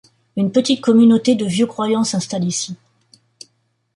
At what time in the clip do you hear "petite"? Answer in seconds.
0.51-0.81